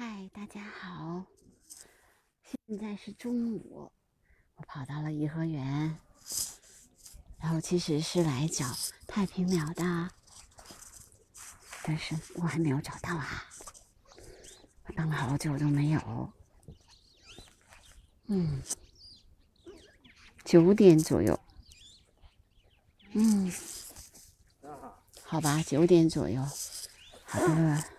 [0.00, 1.24] 嗨，大家好，
[2.44, 3.90] 现在是中午，
[4.54, 5.98] 我跑到了颐和园，
[7.40, 8.64] 然后其实是来找
[9.08, 10.08] 太平鸟的，
[11.82, 13.44] 但是我还没有找到啊，
[14.84, 16.32] 我等了好久都没有，
[18.28, 18.62] 嗯，
[20.44, 21.40] 九点左右，
[23.14, 23.52] 嗯，
[25.24, 26.40] 好吧，九点左右，
[27.24, 27.97] 好的。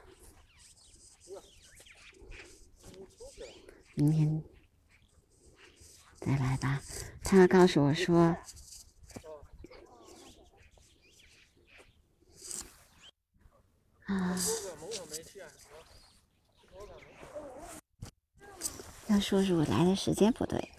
[3.99, 4.41] 明天
[6.21, 6.81] 再来吧。
[7.21, 8.33] 他告诉我说，
[14.05, 14.37] 啊，
[19.07, 20.71] 要说是我来的时间不对，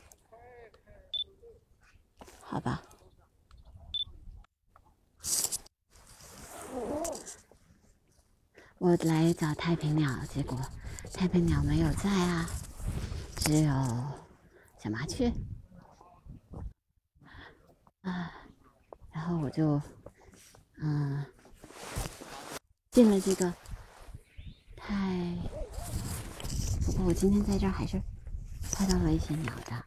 [2.40, 2.82] 好吧。
[8.78, 10.58] 我来找太平鸟，结果
[11.12, 12.48] 太平鸟没有在啊。
[13.40, 13.72] 只有
[14.78, 15.32] 小麻雀。
[18.02, 18.32] 啊，
[19.12, 19.80] 然后我就
[20.78, 21.24] 嗯
[22.90, 23.52] 进了这个
[24.76, 25.36] 太，
[26.86, 28.00] 不过我今天在这儿还是
[28.72, 29.84] 拍到了一些鸟的，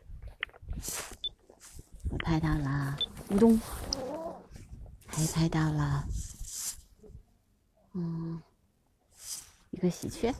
[2.09, 2.97] 我拍到了
[3.29, 3.59] 乌冬，
[5.07, 6.03] 还拍到了
[7.93, 8.41] 嗯
[9.71, 10.33] 一个喜鹊。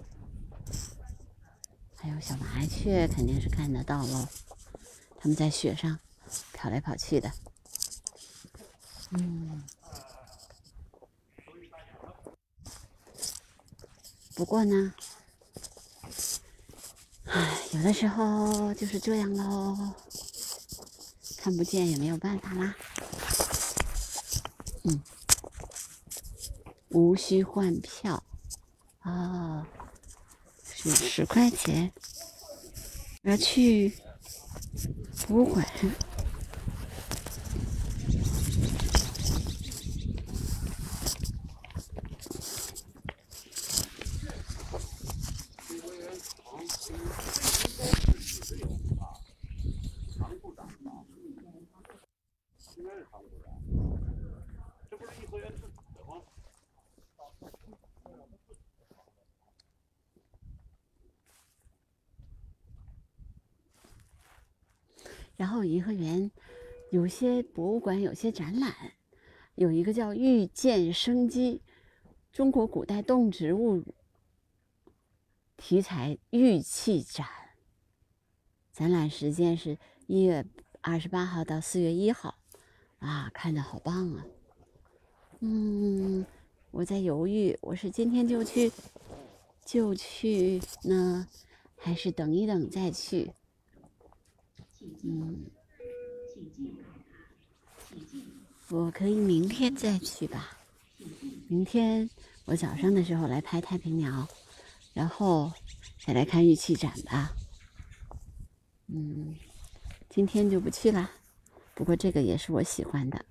[2.04, 4.28] 还有小麻雀肯定是看得到喽，
[5.18, 5.98] 它们在雪上
[6.52, 7.32] 跑来跑去的。
[9.12, 9.64] 嗯，
[14.36, 14.94] 不过呢，
[17.24, 19.94] 唉，有的时候就是这样喽，
[21.38, 22.76] 看不见也没有办法啦。
[24.84, 25.02] 嗯，
[26.90, 28.22] 无需换票
[29.00, 29.66] 啊。
[30.92, 31.94] 十块钱，
[33.24, 33.94] 我要去
[35.28, 35.66] 博物馆。
[65.36, 66.32] 然后颐和园
[67.04, 68.74] 有些博物馆，有些展览，
[69.56, 71.62] 有一个叫“遇见生机”
[72.32, 73.84] 中国古代动植物
[75.58, 77.28] 题材玉器展，
[78.72, 79.78] 展览时间是
[80.08, 80.46] 一月
[80.80, 82.36] 二十八号到四月一号，
[83.00, 84.26] 啊，看着好棒啊！
[85.42, 86.26] 嗯，
[86.72, 88.72] 我在犹豫，我是今天就去
[89.66, 91.28] 就去呢，
[91.76, 93.30] 还是等一等再去？
[95.04, 95.52] 嗯，
[98.74, 100.58] 我可以明天再去吧。
[101.48, 102.10] 明天
[102.46, 104.28] 我早上的时候来拍太平鸟，
[104.96, 105.52] 然后
[106.04, 107.32] 再来看玉器展吧。
[108.88, 109.36] 嗯，
[110.10, 111.08] 今天就不去了。
[111.76, 113.24] 不过这个也是我喜欢的。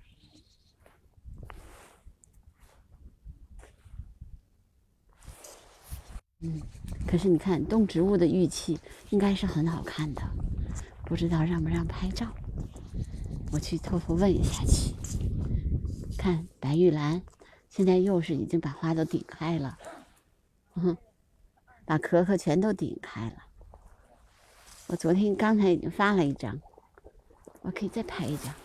[6.39, 6.61] 嗯，
[7.05, 10.21] 可是你看动植物的玉器应该是很好看的。
[11.03, 12.33] 不知道让不让拍照，
[13.51, 14.93] 我去偷偷问一下去。
[16.23, 17.21] 看白玉兰，
[17.69, 19.77] 现在又是已经把花都顶开了，
[20.75, 20.95] 嗯，
[21.83, 23.43] 把壳壳全都顶开了。
[24.87, 26.57] 我昨天刚才已经发了一张，
[27.59, 28.55] 我可以再拍一张。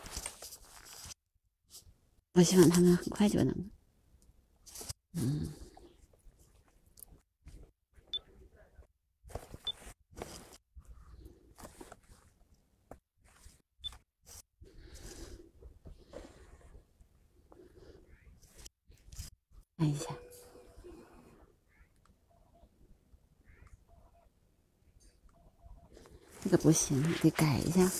[2.34, 3.70] 我希望他们很快就能，
[5.14, 5.48] 嗯。
[19.88, 20.14] 一下，
[26.42, 27.90] 这个不行，得改一下。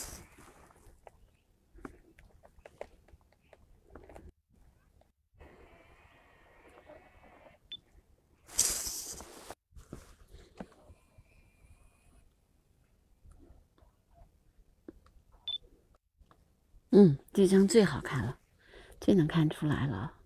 [16.91, 18.39] 嗯，这张最好看了，
[19.01, 20.18] 最能看出来了。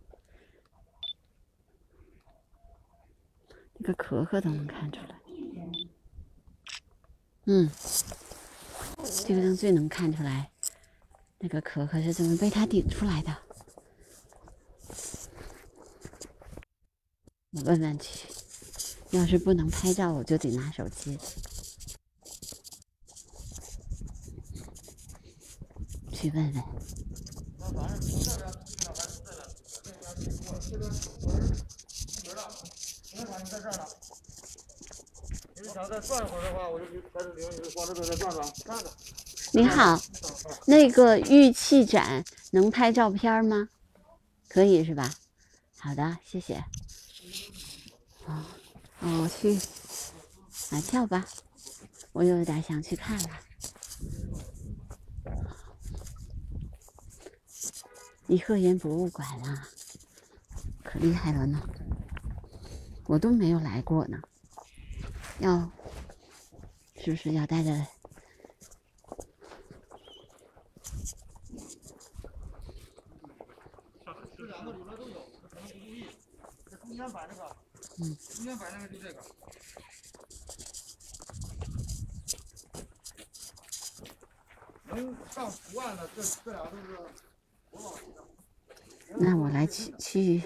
[3.93, 5.21] 个壳壳都能看出来，
[7.45, 7.71] 嗯，
[9.27, 10.51] 这个张最能看出来，
[11.39, 13.37] 那个壳壳是怎么被它顶出来的？
[17.51, 18.27] 我问问去，
[19.11, 21.19] 要是不能拍照，我就得拿手机。
[26.13, 26.65] 去问问。
[36.03, 38.93] 转一会儿的话，我就在这领你往这边再转转，看看。
[39.53, 40.01] 你好，
[40.67, 43.69] 那个玉器展能拍照片吗？
[44.49, 45.11] 可以是吧？
[45.79, 46.65] 好的，谢谢。
[48.27, 48.45] 哦，
[49.01, 49.59] 我去
[50.71, 51.25] 买票吧，
[52.13, 53.29] 我有点想去看了。
[58.29, 59.69] 颐和园博物馆啊，
[60.83, 61.61] 可厉害了呢，
[63.07, 64.19] 我都没有来过呢。
[65.41, 65.71] 要
[67.05, 67.71] 是不是要带着？
[74.37, 76.07] 这两个里面都有，可能不注意。
[76.71, 77.57] 这中间摆那个，
[77.99, 79.21] 嗯，中间摆那个就这个。
[84.85, 86.97] 能上图案的，这这俩都是
[87.69, 88.23] 国宝级的。
[89.19, 90.41] 那我来去去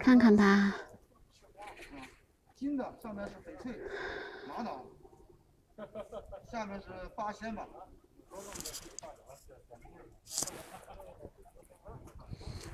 [0.00, 0.74] 看看吧。
[2.56, 3.72] 金的上面是翡翠、
[4.48, 4.84] 玛瑙，
[6.50, 7.66] 下面是八仙吧。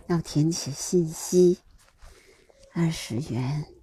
[0.08, 1.58] 要填写信息，
[2.72, 3.77] 二十元。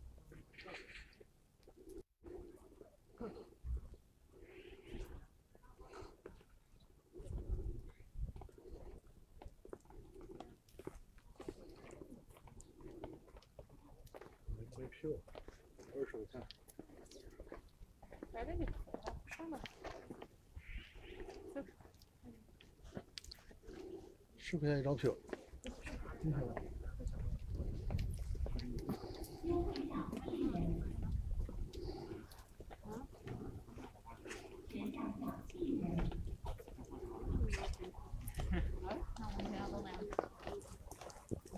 [24.55, 25.13] 十块钱一张票。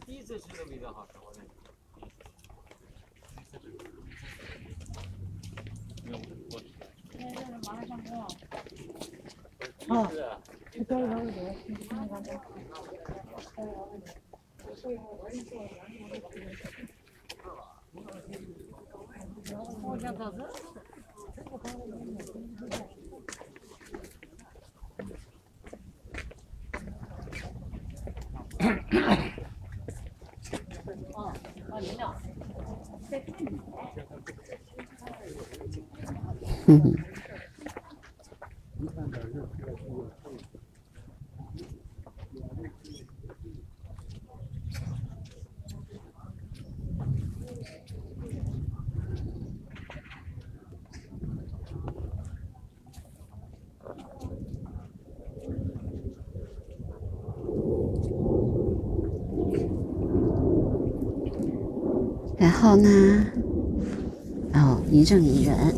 [0.05, 1.13] 第一次吃都比较好吃。
[9.89, 10.05] 哦，
[10.71, 12.29] 去交流会得，去那个那个。
[12.53, 12.66] 我
[19.99, 20.43] 想搞这。
[62.39, 63.25] 然后呢？
[64.53, 65.75] 哦，一正一人，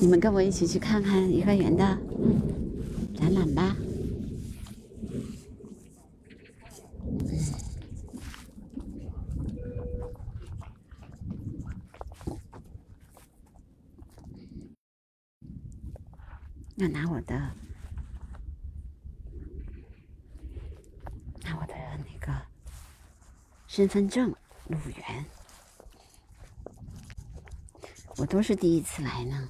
[0.00, 1.98] 你们跟我一起去看看颐和园的
[3.14, 3.76] 展览吧。
[16.76, 17.34] 要拿我的，
[21.44, 22.32] 拿我的那个
[23.66, 24.34] 身份证。
[24.68, 25.24] 鲁园，
[28.16, 29.48] 我都是第一次来呢。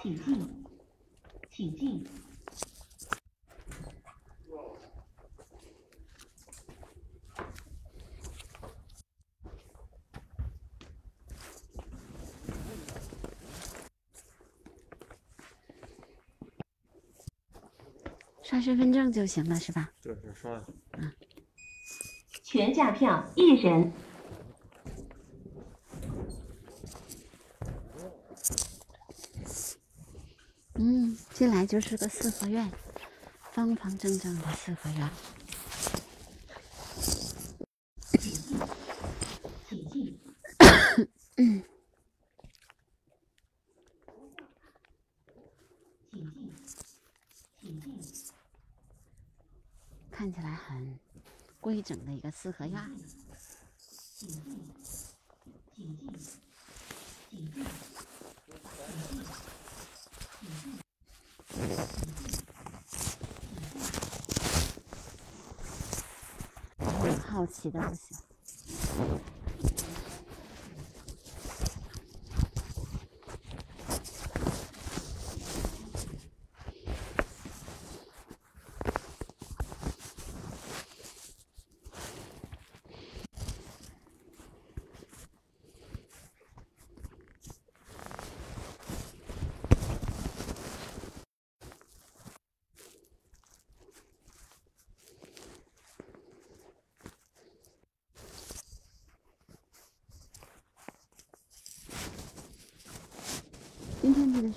[0.00, 0.64] 请进，
[1.52, 2.04] 请进。
[18.42, 19.88] 刷身份证就行了，是吧？
[20.02, 20.60] 对，刷。
[20.98, 21.12] 嗯。
[22.42, 23.92] 全价票一人。
[30.74, 32.68] 嗯，进来就是个四合院，
[33.52, 35.08] 方方正正的四合院。
[52.32, 52.88] 四合院儿。
[67.28, 69.31] 好奇的不行。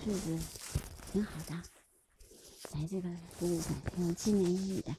[0.07, 0.39] 日子
[1.11, 1.55] 挺好的，
[2.73, 3.09] 来这个
[3.39, 4.95] 博物馆挺有纪念意义的。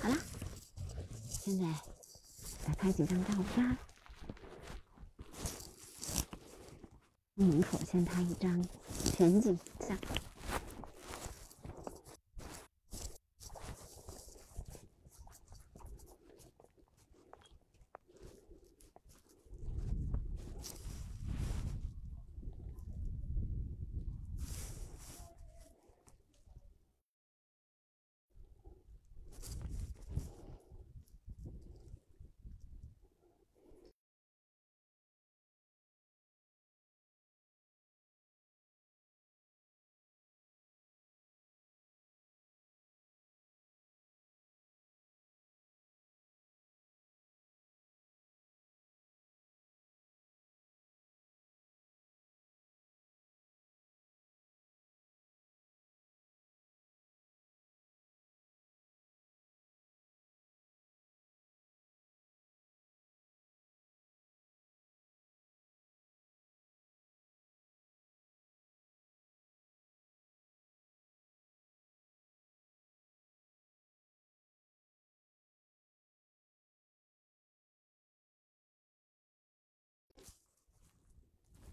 [0.00, 0.16] 好了，
[1.28, 1.66] 现在
[2.64, 3.76] 再拍几张照片。
[7.34, 8.64] 门口先拍一张
[9.16, 9.98] 全景相。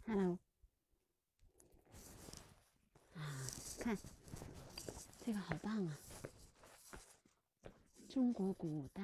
[0.10, 0.40] Hello，
[3.14, 3.20] 啊，
[3.78, 3.98] 看
[5.26, 5.98] 这个好棒啊！
[8.08, 9.04] 中国古代。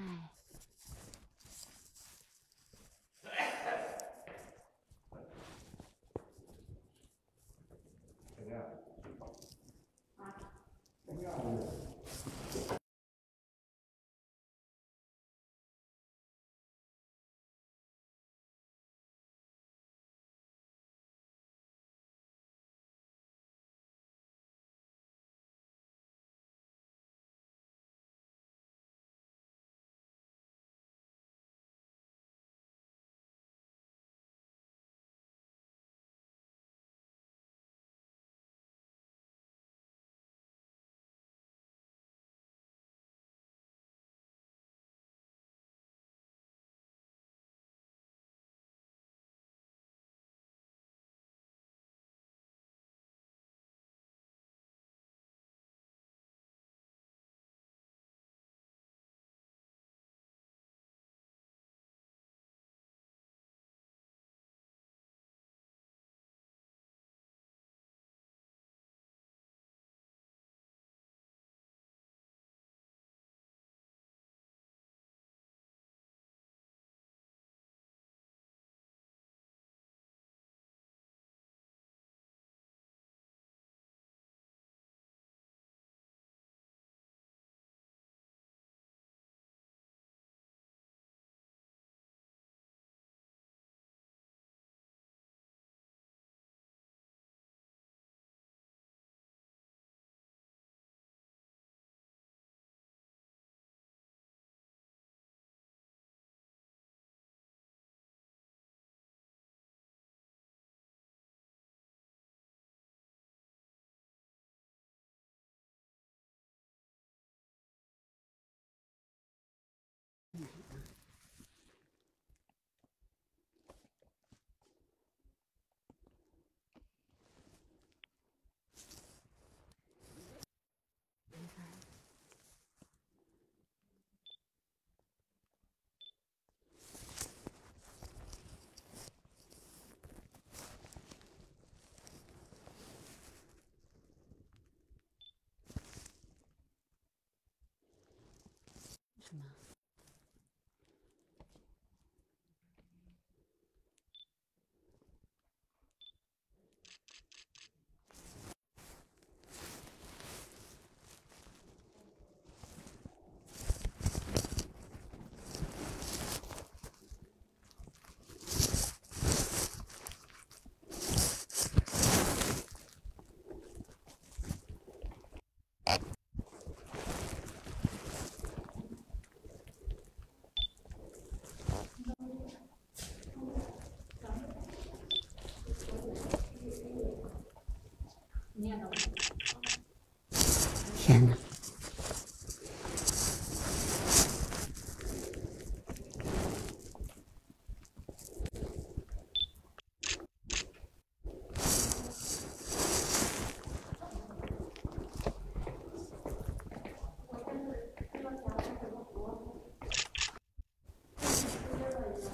[191.05, 191.36] 天哪！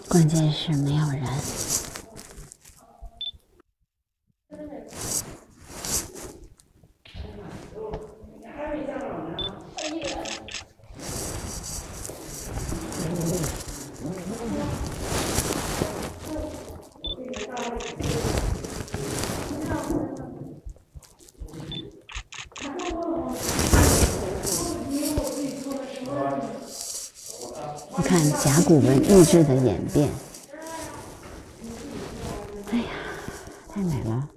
[0.07, 1.88] 关键是没有人。
[28.69, 30.07] 古文意志的演变，
[32.69, 32.91] 哎呀，
[33.67, 34.29] 太美了！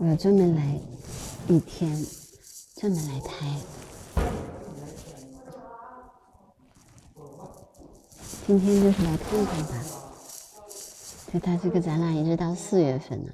[0.00, 0.80] 我专门来
[1.46, 2.04] 一天，
[2.74, 3.46] 专门来拍。
[8.46, 9.74] 今天就是来看看吧，
[11.32, 13.30] 就他这个展览一直到四月份呢。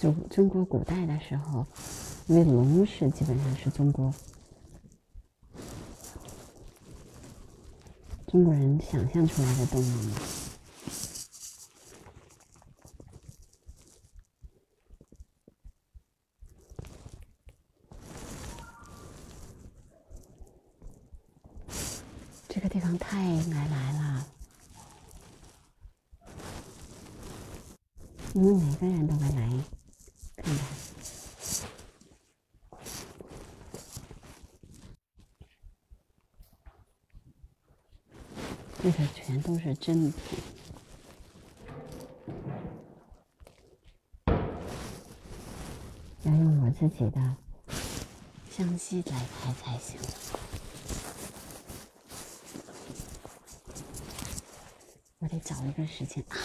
[0.00, 1.64] 中中国古代的时候，
[2.26, 4.12] 因为龙是基本上是中国。
[8.34, 9.84] 中国人想象出来的动物，
[22.48, 24.26] 吗个地方太难来了，
[28.34, 29.48] 因为每个人都会来
[30.38, 30.66] 看看。
[38.82, 40.38] 这个全都是真品，
[46.22, 47.36] 要用我自己的
[48.50, 50.00] 相机来拍才行。
[55.18, 56.38] 我得找一个时间啊，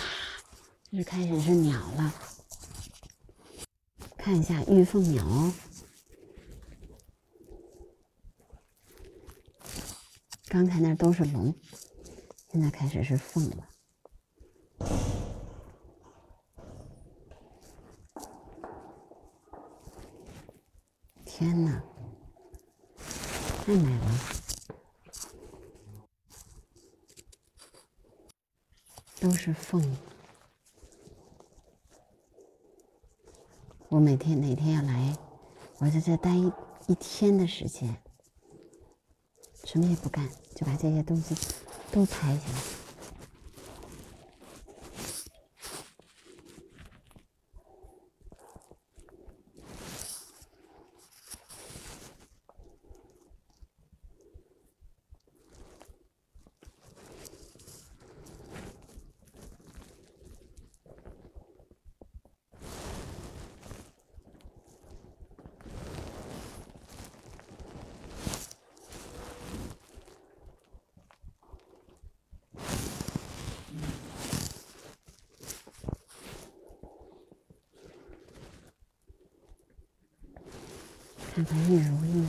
[0.91, 2.13] 就是开始是鸟了，
[4.17, 5.53] 看一下玉凤鸟哦。
[10.49, 11.55] 刚才那都是龙。
[12.51, 13.69] 现在开始是凤了，
[21.23, 21.83] 天哪，
[23.63, 24.11] 太美了，
[29.21, 29.79] 都是凤。
[33.89, 35.15] 我每天哪天要来，
[35.77, 36.51] 我在这待一
[36.87, 38.01] 一天的时间，
[39.65, 41.35] 什么也不干，就把这些东西。
[41.91, 42.43] 都拍一下。
[81.35, 82.25] 看看玉如意，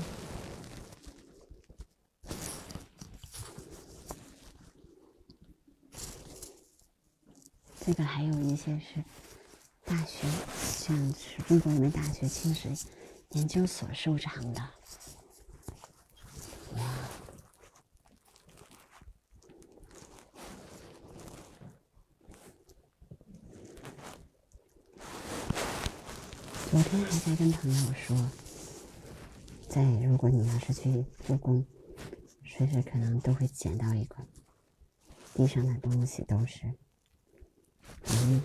[7.85, 8.05] 这个
[8.71, 9.03] 这是
[9.85, 12.71] 大学，像是中国人民大学清水
[13.31, 14.61] 研究所收藏的。
[16.77, 16.85] 哇！
[26.71, 28.31] 昨天还在跟朋友说。
[29.69, 31.67] 在，如果你要是去故宫，
[32.45, 34.25] 随时可能都会捡到一块，
[35.35, 36.73] 地上的东西都是，
[38.13, 38.43] 嗯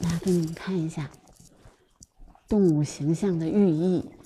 [0.00, 1.10] 来给你们看一下
[2.48, 4.17] 动物形象的寓意。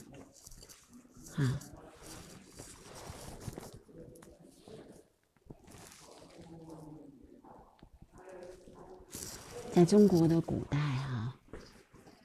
[9.83, 11.37] 在中国的古代啊，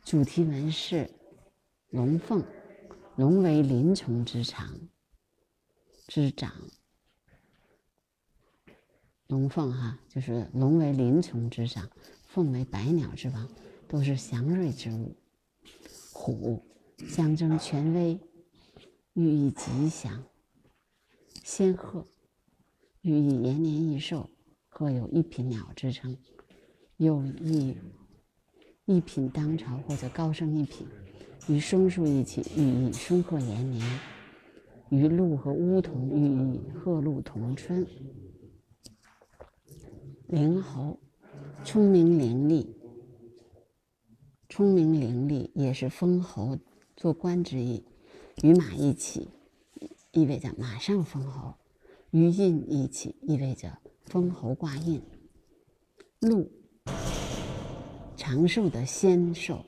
[0.04, 1.10] 主题纹饰
[1.90, 2.46] 龙凤，
[3.16, 4.80] 龙为鳞虫之长
[6.08, 6.54] 之长，
[9.26, 11.90] 龙凤哈就是龙为鳞虫之长，
[12.28, 13.50] 凤为百鸟之王，
[13.88, 15.16] 都是祥瑞之物。
[16.14, 16.64] 虎
[17.08, 18.20] 象征权威，
[19.14, 20.22] 寓意吉祥；
[21.44, 22.06] 仙鹤
[23.02, 24.30] 寓意延年益寿，
[24.70, 26.16] 鹤有一品鸟之称。
[26.98, 27.78] 有意
[28.86, 30.88] 一品当朝或者高升一品，
[31.48, 34.00] 与松树一起寓意松鹤延年，
[34.90, 37.86] 与鹿和乌同寓意鹤鹿同春。
[40.28, 41.00] 灵猴
[41.64, 42.68] 聪明伶俐，
[44.50, 46.58] 聪明伶俐也是封侯
[46.96, 47.86] 做官之意，
[48.42, 49.30] 与马一起
[50.14, 51.54] 意味着马上封侯，
[52.10, 55.04] 与印一起意味着封侯挂印。
[56.22, 56.52] 鹿。
[58.30, 59.66] 长寿的仙兽，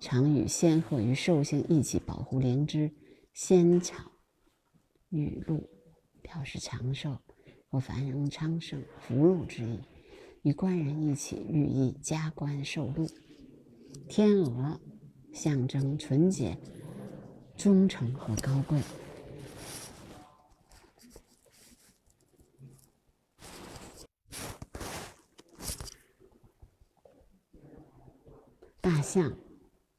[0.00, 2.90] 常与仙鹤与兽性一起保护灵芝。
[3.34, 4.10] 仙草、
[5.10, 5.68] 雨露，
[6.22, 7.18] 表示长寿
[7.68, 9.80] 和繁荣昌盛、福禄之意。
[10.40, 13.06] 与官人一起，寓意加官受禄。
[14.08, 14.80] 天鹅，
[15.34, 16.56] 象征纯洁、
[17.54, 18.80] 忠诚和高贵。
[28.80, 29.32] 大象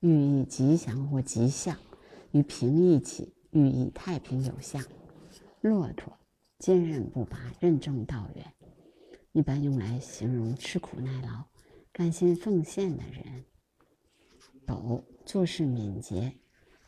[0.02, 1.78] 寓意吉祥或吉祥，
[2.34, 4.84] 与平一起寓意太平有象。
[5.62, 6.20] 骆驼
[6.60, 8.54] 坚韧不拔、任重道远，
[9.32, 11.46] 一般用来形容吃苦耐劳、
[11.94, 13.46] 甘心奉献的人。
[14.68, 16.38] 狗做事敏捷、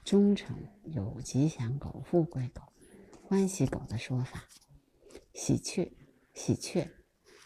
[0.03, 2.61] 忠诚，有吉祥狗、富贵狗、
[3.23, 4.43] 欢喜狗的说法。
[5.33, 5.93] 喜鹊，
[6.33, 6.89] 喜鹊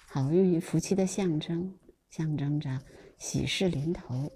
[0.08, 1.78] 好运与福气的象征，
[2.10, 2.82] 象征着
[3.20, 4.32] 喜事临头。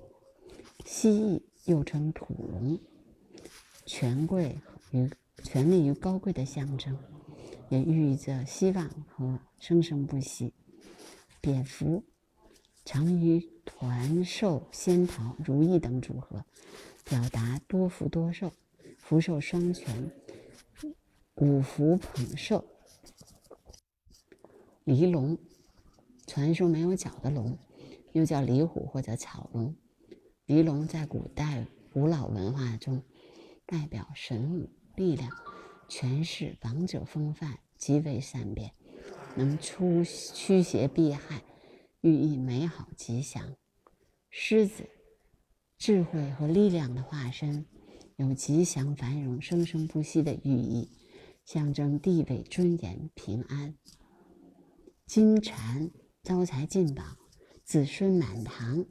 [0.85, 2.79] 蜥蜴又称土龙，
[3.87, 4.55] 权贵
[4.91, 5.09] 与
[5.43, 6.95] 权力与高贵的象征，
[7.69, 10.53] 也寓意着希望和生生不息。
[11.41, 12.03] 蝙蝠
[12.85, 16.45] 常与团寿、仙桃、如意等组合，
[17.03, 18.51] 表达多福多寿、
[18.99, 20.11] 福寿双全、
[21.33, 22.63] 五福捧寿。
[24.83, 25.35] 离龙，
[26.27, 27.57] 传说没有脚的龙，
[28.13, 29.75] 又叫离虎或者草龙。
[30.45, 33.01] 离龙在古代古老文化中
[33.65, 35.31] 代表神武、力量、
[35.89, 38.71] 权势、王者风范，极为善变，
[39.35, 41.41] 能出驱邪避害，
[42.01, 43.55] 寓意美好吉祥。
[44.29, 44.87] 狮子，
[45.79, 47.65] 智慧和力量的化身，
[48.17, 50.91] 有吉祥繁荣、生生不息的寓意，
[51.43, 53.73] 象征地位、尊严、平安。
[55.07, 55.89] 金蝉，
[56.21, 57.03] 招财进宝，
[57.63, 58.85] 子孙满堂。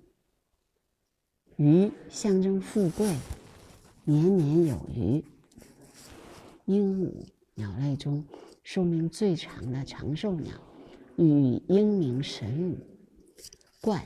[1.56, 3.16] 鱼象征富贵，
[4.04, 5.24] 年年有余。
[6.64, 7.12] 鹦鹉，
[7.54, 8.24] 鸟类中
[8.64, 10.52] 寿命最长的长寿鸟，
[11.16, 12.78] 寓意英明神武。
[13.80, 14.04] 冠，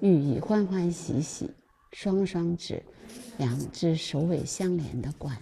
[0.00, 1.50] 寓意欢欢喜喜。
[1.90, 2.82] 双双指
[3.36, 5.36] 两只首尾相连的冠。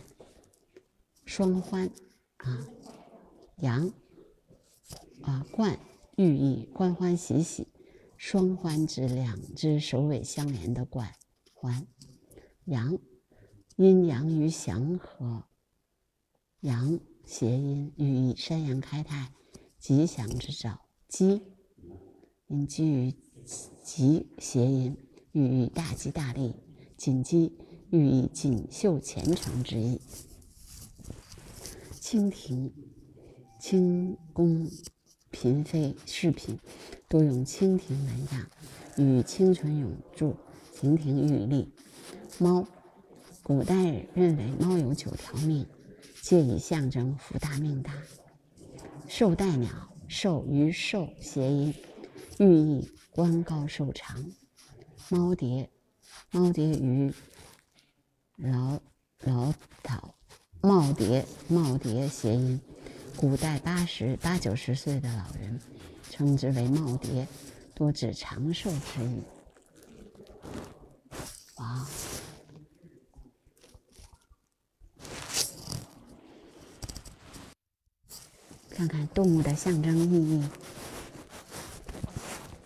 [1.26, 1.90] 双欢，
[2.38, 2.66] 啊，
[3.58, 3.92] 羊，
[5.20, 5.78] 啊，冠，
[6.16, 7.68] 寓意欢欢喜喜。
[8.20, 11.14] 双欢指两只首尾相连的冠
[11.54, 11.86] 环，
[12.66, 12.98] 阳，
[13.76, 15.44] 阴阳与祥和，
[16.60, 19.32] 阳谐音寓意山阳开泰、
[19.78, 20.82] 吉祥之兆。
[21.08, 21.40] 鸡，
[22.48, 23.14] 因基于
[23.82, 24.98] 吉谐音，
[25.32, 26.54] 寓意大吉大利。
[26.98, 27.56] 锦鸡
[27.90, 29.98] 寓意锦绣前程之意。
[31.98, 32.70] 蜻蜓，
[33.58, 34.70] 清宫
[35.30, 36.58] 嫔妃饰品。
[37.10, 38.46] 多用蜻蜓纹样，
[38.96, 40.36] 与清纯永驻、
[40.72, 41.74] 亭亭玉立。
[42.38, 42.64] 猫，
[43.42, 45.66] 古代认为猫有九条命，
[46.22, 47.92] 借以象征福大命大。
[49.08, 51.74] 寿带鸟，寿与寿谐音，
[52.38, 54.24] 寓意官高寿长。
[55.08, 55.68] 猫蝶，
[56.30, 57.12] 猫蝶与
[58.36, 58.78] 老
[59.24, 60.14] 老讨，
[60.60, 62.60] 耄耋耄耋谐音，
[63.16, 65.60] 古代八十八九十岁的老人。
[66.20, 67.26] 称之为耄耋，
[67.74, 69.22] 多指长寿之意。
[71.56, 71.88] 哇！
[78.68, 80.48] 看看动物的象征意义，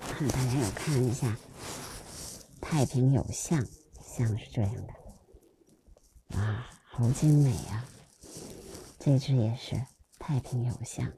[0.01, 1.37] 看大家有看一下，
[2.61, 3.65] 太平有象，
[4.03, 4.95] 象是这样的，
[6.37, 7.89] 哇，好精美啊！
[8.99, 9.81] 这只也是
[10.19, 11.13] 太平有象，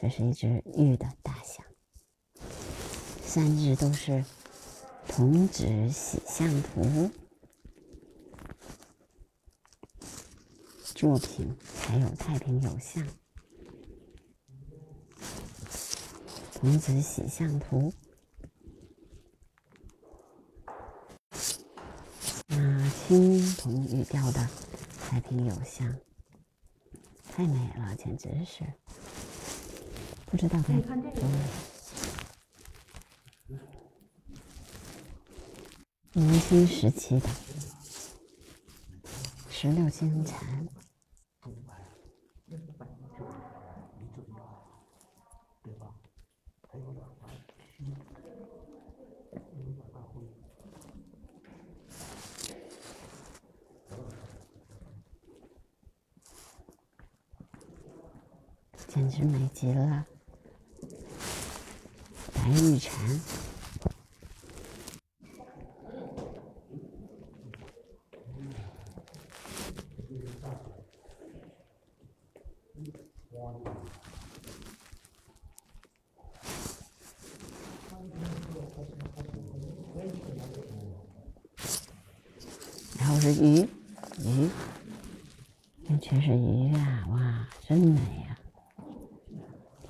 [0.00, 1.64] 这是一只玉的大象。
[3.24, 4.24] 三只都是
[5.08, 7.10] 童子喜相图
[10.94, 13.06] 作品，还有太平有象。
[16.54, 17.92] 童子喜相图，
[22.46, 24.48] 那青铜玉雕的
[25.00, 25.96] 太平有象，
[27.30, 28.64] 太美了，简直是
[30.30, 31.04] 不知道该多美。
[36.12, 37.28] 明清时期的
[39.50, 40.68] 石榴金蝉。
[58.88, 60.06] 简直美极了，
[62.34, 63.20] 白玉蝉，
[82.98, 83.68] 然后是鱼，
[84.24, 84.50] 鱼，
[85.86, 87.06] 这全是鱼啊！
[87.10, 88.36] 哇，真美呀！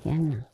[0.01, 0.45] 天哪！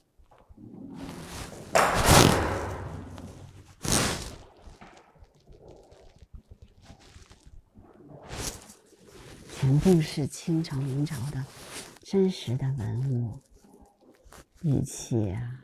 [9.85, 11.45] 全部是清朝、明朝的
[12.01, 13.39] 真实的文物
[14.63, 15.61] 玉器啊！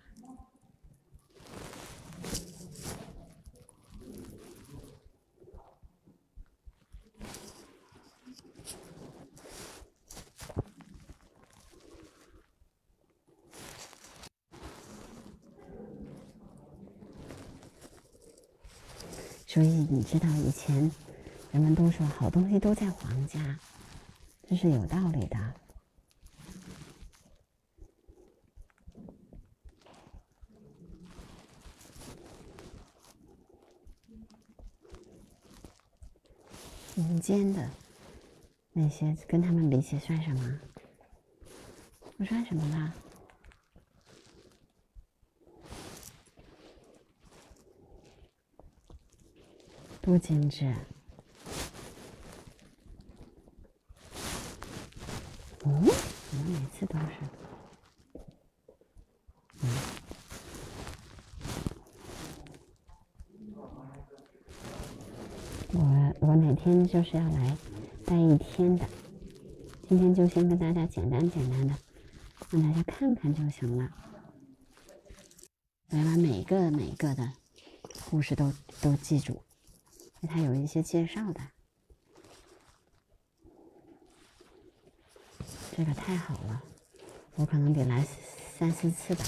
[19.48, 20.92] 所以你知道，以前
[21.52, 23.60] 人们都说好东西都在皇家，
[24.52, 25.54] 这是有道理的。
[36.96, 37.70] 民间的
[38.74, 40.60] 那些跟他们比起算什么？
[42.18, 42.94] 不算什么啦。
[50.02, 50.76] 多精致！
[55.64, 55.68] 哦，
[56.30, 57.06] 怎么每次都是？
[59.62, 59.70] 嗯，
[65.74, 67.56] 我我哪天就是要来
[68.06, 68.86] 待一天的，
[69.88, 71.76] 今天就先跟大家简单简单的
[72.50, 73.92] 让大家看看就行了，
[75.90, 77.32] 来把每个每个的
[78.10, 79.40] 故事都都记住。
[80.28, 81.40] 它有一些介绍的，
[85.76, 86.62] 这个太好了，
[87.36, 88.06] 我可能得来
[88.58, 89.26] 三四次吧。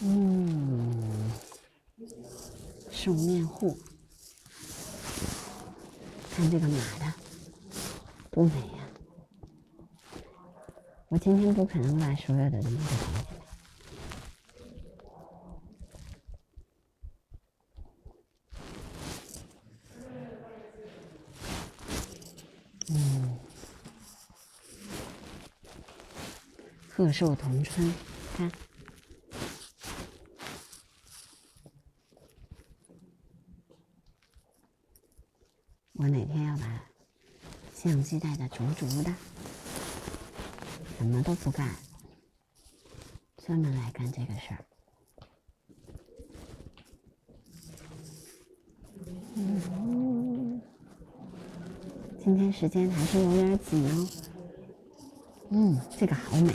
[0.00, 1.32] 嗯，
[2.90, 3.76] 兽面户，
[6.30, 7.12] 看这个马的，
[8.30, 8.88] 多美呀！
[11.08, 13.17] 我今天不可能把所有的东西都。
[26.98, 27.94] 贺寿同春，
[28.36, 28.50] 看，
[35.92, 36.82] 我哪天要把
[37.72, 39.14] 相机带的足足的，
[40.98, 41.72] 什么都不干，
[43.46, 44.64] 专门来干这个事儿。
[49.36, 50.60] 嗯，
[52.18, 54.08] 今天时间还是有点紧哦。
[55.50, 56.52] 嗯，这个好美。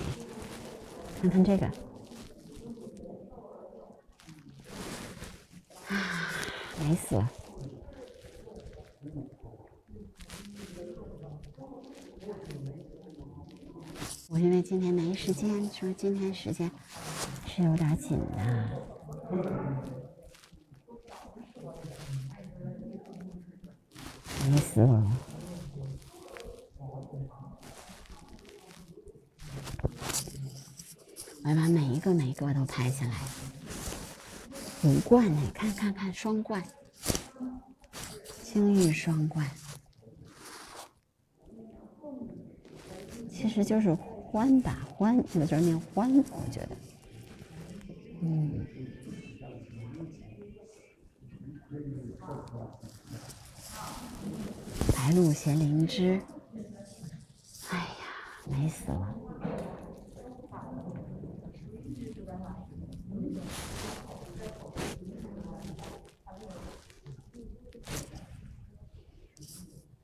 [1.23, 1.65] 看看这个，
[5.87, 5.95] 啊，
[6.81, 7.31] 美死了！
[14.29, 16.69] 我因为今天没时间，说今天时间
[17.47, 18.37] 是有点紧的，
[24.51, 25.09] 美死我了。
[31.43, 33.13] 我要把每一个每一个都拍下来。
[34.83, 35.51] 五冠呢？
[35.53, 36.63] 看看看，双冠，
[38.43, 39.49] 青玉双冠，
[43.29, 46.77] 其实就是欢吧，欢，有字念欢，我觉得，
[48.21, 48.65] 嗯。
[54.95, 56.21] 白鹿衔灵芝，
[57.69, 57.85] 哎呀，
[58.49, 59.15] 美死了！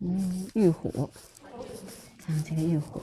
[0.02, 1.10] 嗯，玉虎，
[2.18, 3.02] 看这个玉虎。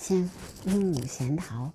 [0.00, 0.18] 先
[0.64, 1.70] 鹦鹉衔桃，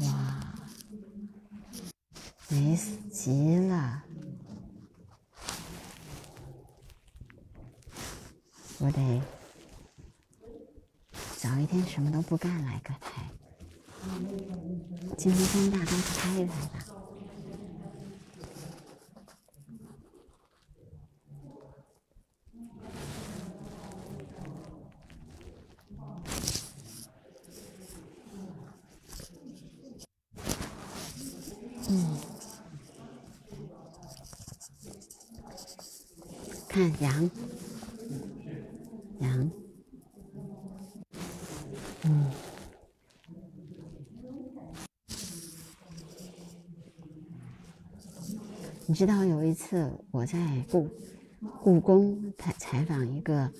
[0.00, 0.54] 哇，
[2.48, 4.02] 美死极了！
[8.80, 9.22] 我得
[11.38, 13.30] 找一天什么都不干来个拍，
[15.16, 16.80] 今天跟大哥拍一拍吧。
[36.68, 37.30] 看，羊，
[39.22, 39.50] 嗯，
[48.94, 50.38] 你知道有一次我在
[50.70, 50.88] 故
[51.60, 53.50] 故宫采采访一个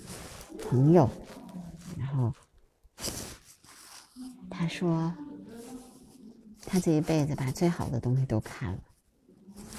[0.62, 1.10] 朋友，
[1.98, 2.32] 然后
[4.48, 5.12] 他说
[6.64, 8.78] 他这一辈子把最好的东西都看了，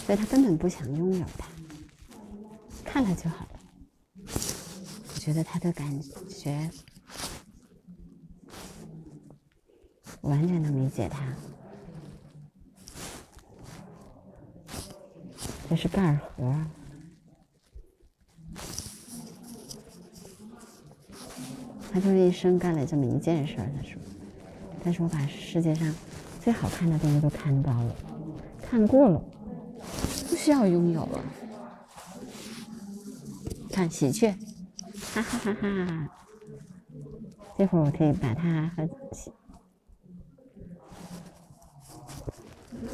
[0.05, 1.47] 所以他根本不想拥有它。
[2.83, 3.59] 看了就好了。
[4.27, 6.69] 我觉得他的感觉，
[10.19, 11.33] 完全能理解他。
[15.69, 16.53] 这是盖盒。
[21.91, 23.69] 他就是一生干了这么一件事儿。
[23.75, 23.99] 他说
[24.83, 25.95] ：“但是我把世界上
[26.43, 27.95] 最好看的东西都看到了，
[28.61, 29.23] 看过了，
[30.29, 31.23] 不需要拥有了。”
[33.71, 34.31] 看喜鹊，
[35.13, 36.09] 哈哈哈哈！
[37.57, 39.31] 这会儿我可以把它和喜，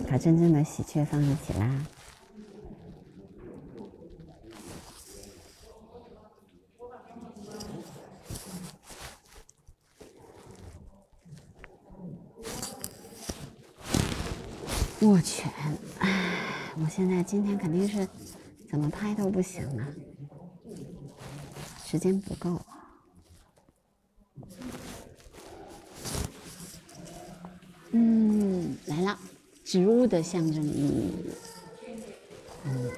[0.07, 1.85] 把真正的喜鹊放一起啦。
[15.21, 15.51] 全，
[15.99, 18.07] 唉，我现在今天肯定是
[18.69, 19.85] 怎么拍都不行了。
[21.85, 22.59] 时间不够。
[27.91, 29.19] 嗯，来了，
[29.63, 31.11] 植物的象征意义。
[32.63, 32.91] 嗯，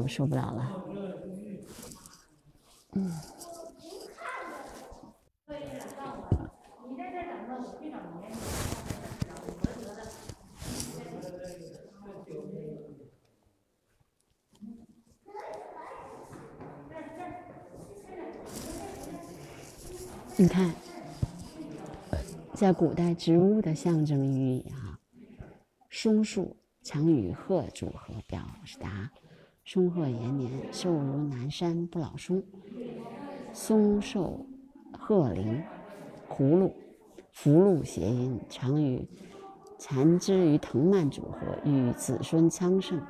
[0.00, 0.84] 我受不了了。
[20.40, 20.72] 你看，
[22.54, 25.00] 在古代植物的象征寓意义哈，
[25.90, 28.40] 松树常与鹤组合，表
[28.78, 29.10] 达
[29.64, 32.40] 松鹤延年，寿如南山不老松。
[33.52, 34.46] 松寿
[34.92, 35.60] 鹤龄，
[36.28, 36.72] 葫芦
[37.32, 39.08] 福禄谐音，常与
[39.76, 43.02] 残枝与藤蔓组合，与子孙昌盛、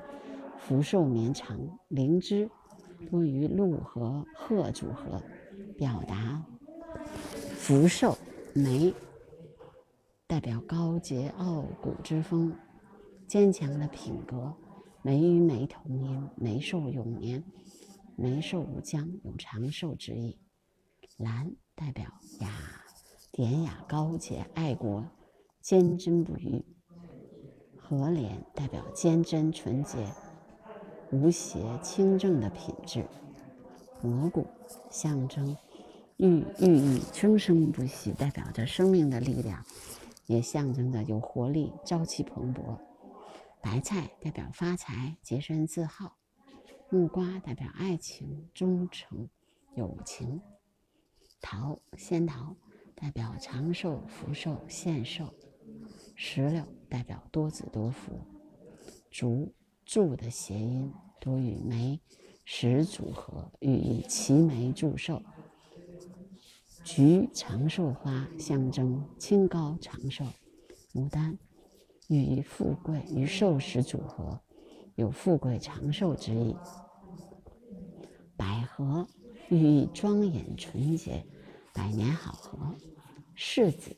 [0.57, 1.59] 福寿绵长。
[1.89, 2.49] 灵芝
[3.11, 5.23] 多与鹿和鹤组合，
[5.77, 6.43] 表达。
[7.69, 8.17] 福寿
[8.55, 8.95] 眉
[10.27, 12.57] 代表高洁傲骨之风，
[13.27, 14.57] 坚强的品格。
[15.03, 17.45] 眉与眉同音，眉寿永年，
[18.17, 20.39] 眉寿无疆，有长寿之意。
[21.19, 22.07] 兰代表
[22.41, 22.49] 雅
[23.33, 25.05] 典雅高洁爱国，
[25.61, 26.65] 坚贞不渝。
[27.77, 30.11] 和莲代表坚贞纯洁，
[31.13, 33.05] 无邪清正的品质。
[34.03, 34.47] 蘑菇
[34.89, 35.55] 象征。
[36.19, 39.65] 寓寓意生生不息，代表着生命的力量，
[40.27, 42.77] 也象征着有活力、朝气蓬勃。
[43.63, 46.17] 白菜代表发财、洁身自好；
[46.91, 49.29] 木瓜代表爱情、忠诚、
[49.77, 50.41] 友情；
[51.41, 52.57] 桃，仙桃
[52.97, 55.27] 代表长寿、福寿、献寿；
[56.17, 58.11] 石榴代表多子多福；
[59.09, 59.55] 竹，
[59.85, 62.01] 祝的谐音多与梅、
[62.45, 65.23] 石组合，寓意齐眉祝寿。
[66.91, 70.25] 菊长寿花象征清高长寿，
[70.95, 71.39] 牡丹
[72.09, 74.41] 寓意富贵与寿石组合，
[74.95, 76.57] 有富贵长寿之意。
[78.39, 79.07] 百合
[79.51, 81.27] 寓意庄严纯洁，
[81.75, 82.75] 百年好合。
[83.37, 83.95] 柿子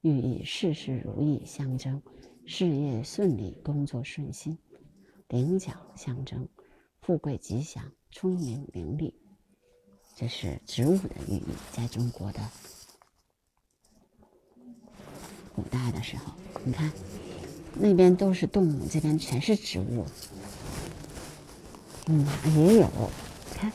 [0.00, 2.02] 寓意事事如意，象征
[2.44, 4.58] 事业顺利，工作顺心。
[5.28, 6.48] 菱角象征
[7.00, 9.21] 富贵吉祥，聪明伶俐。
[10.14, 11.42] 这是植物的寓意，
[11.72, 12.40] 在中国的
[15.54, 16.32] 古代的时候，
[16.64, 16.92] 你看
[17.74, 20.06] 那边都是动物，这边全是植物。
[22.06, 22.88] 嗯，也有，
[23.54, 23.72] 看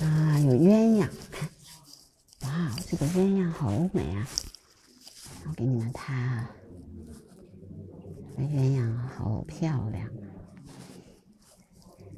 [0.00, 1.48] 啊，有鸳鸯，看，
[2.42, 4.26] 哇，这个鸳鸯好美啊！
[5.46, 6.46] 我给你们看，
[8.36, 10.08] 这鸳鸯好漂亮，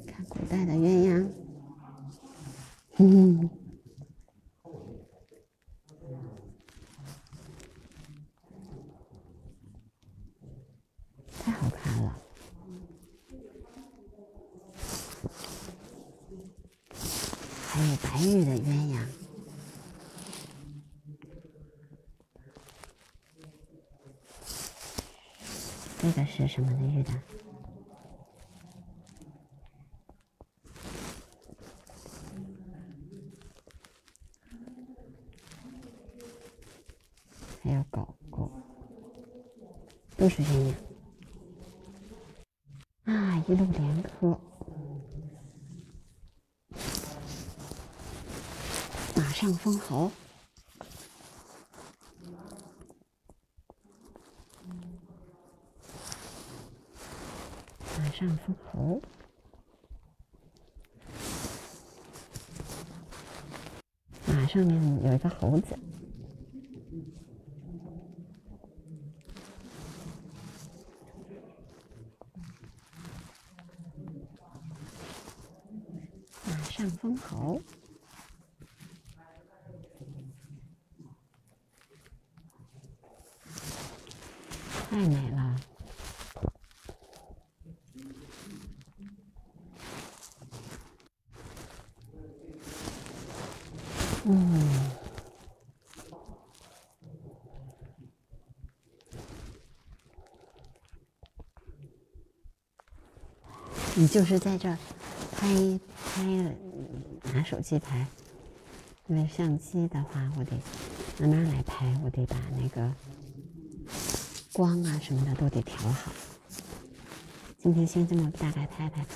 [0.07, 1.27] 看古代的鸳鸯。
[2.97, 3.49] 嗯，
[11.43, 12.21] 太好看了，
[17.65, 19.05] 还有白玉的鸳鸯，
[25.97, 27.11] 这个是什么的玉的？
[37.65, 38.51] 还有狗狗，
[40.23, 40.73] 都是鸳
[43.03, 43.43] 鸯啊！
[43.45, 44.39] 一路连科，
[49.17, 50.09] 马上封侯，
[57.97, 59.01] 马上封侯，
[64.27, 65.77] 马上面有一个猴子。
[76.83, 77.61] 上封侯，
[84.89, 85.55] 太美了。
[94.25, 94.91] 嗯，
[103.95, 104.67] 你就是在这
[105.31, 105.47] 拍
[106.03, 106.62] 拍了。
[107.33, 108.05] 拿手机拍，
[109.07, 110.51] 因为相机的话，我得
[111.19, 112.93] 慢慢来拍，我得把那个
[114.53, 116.11] 光啊什么的都得调好。
[117.57, 119.07] 今天先这么大概拍拍吧。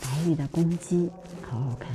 [0.00, 1.10] 白玉的公鸡，
[1.42, 1.92] 好好看。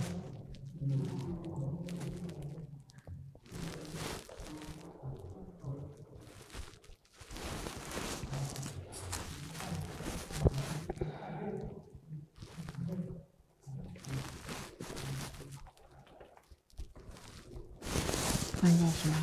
[18.61, 19.21] 关键是没有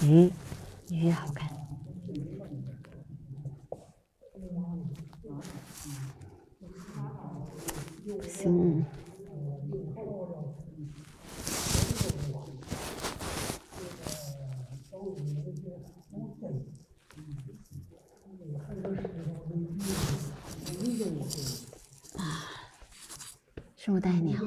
[0.00, 0.32] 人，鱼
[0.88, 1.50] 鱼好看，
[8.26, 8.86] 行。
[22.16, 22.22] 啊，
[23.76, 24.40] 树袋鸟。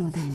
[0.00, 0.29] 树袋鸟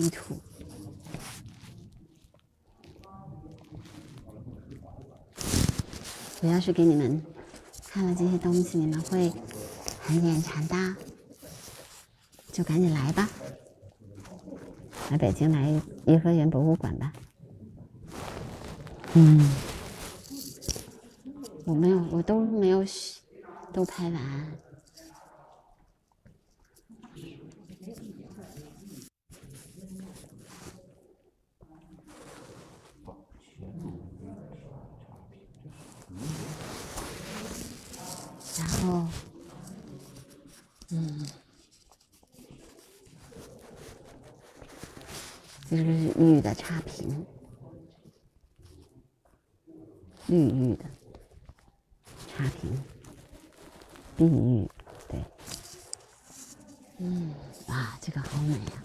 [0.00, 0.38] 地图，
[6.40, 7.20] 我要是给你们
[7.88, 9.32] 看了这些东西，你们会
[10.00, 10.96] 很眼馋的，
[12.52, 13.28] 就赶紧来吧，
[15.10, 17.12] 来北京来颐和园博物馆吧。
[19.14, 19.50] 嗯，
[21.64, 22.84] 我没有，我都没有
[23.72, 24.58] 都拍完。
[38.56, 39.06] 然后，
[40.90, 41.26] 嗯，
[45.70, 45.82] 这是
[46.18, 46.40] 玉
[47.08, 47.66] 的差
[49.66, 49.76] 评，
[50.26, 50.84] 绿玉的
[52.28, 52.82] 差评，
[54.16, 54.68] 碧玉，
[55.08, 55.24] 对，
[56.98, 57.34] 嗯，
[57.68, 58.82] 哇，这个好美呀！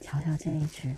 [0.00, 0.96] 瞧瞧这一只。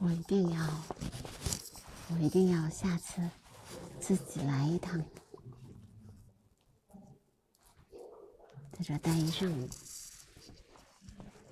[0.00, 0.84] 我一定要，
[2.10, 3.20] 我一定要下次
[4.00, 5.04] 自己来一趟，
[8.72, 9.68] 在这待一上午。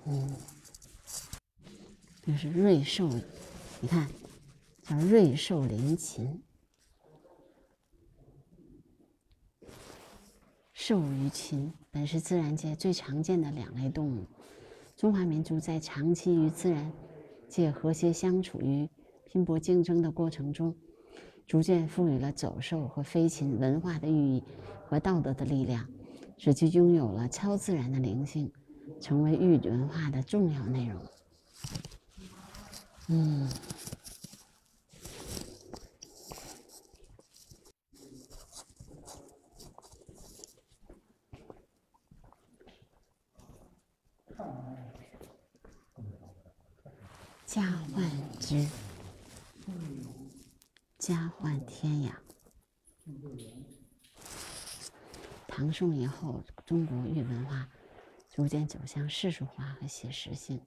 [0.05, 0.33] 嗯，
[2.23, 3.09] 这是瑞兽，
[3.81, 4.09] 你看，
[4.81, 6.41] 叫瑞兽灵禽，
[10.71, 14.25] 兽与禽本是自然界最常见的两类动物。
[14.95, 16.89] 中华民族在长期与自然。
[17.49, 18.89] 借和谐相处于
[19.25, 20.75] 拼搏竞争的过程中，
[21.47, 24.43] 逐渐赋予了走兽和飞禽文化的寓意
[24.85, 25.87] 和道德的力量，
[26.37, 28.51] 使其拥有了超自然的灵性，
[29.01, 31.01] 成为玉文化的重要内容。
[33.09, 33.49] 嗯。
[47.45, 47.63] 家
[47.95, 48.67] 幻之，
[50.99, 52.15] 家幻天养。
[55.47, 57.69] 唐宋以后，中国玉文化
[58.31, 60.59] 逐渐走向世俗化和写实性，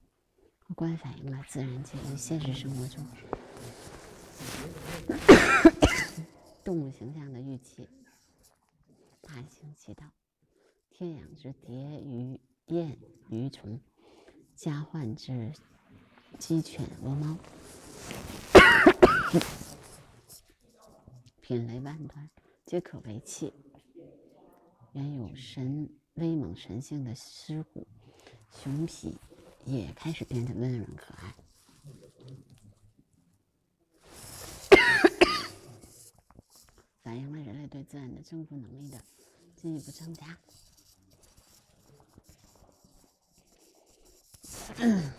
[0.61, 3.05] 客观反映了自然界与现实生活中
[6.63, 7.89] 动物形象的玉器。
[9.21, 10.05] 大行其道，
[10.91, 12.97] 天养之蝶、鱼、燕、
[13.31, 13.81] 鱼虫，
[14.55, 15.53] 家换之。
[16.39, 17.37] 鸡犬鹅猫，
[21.43, 22.31] 品类万端，
[22.65, 23.53] 皆可为器。
[24.93, 27.87] 原有神威猛神性的狮虎、
[28.51, 29.15] 熊罴，
[29.65, 31.35] 也开始变得温润可爱，
[37.03, 39.01] 反映了人类对自然的征服能力的
[39.57, 40.37] 进一步增加。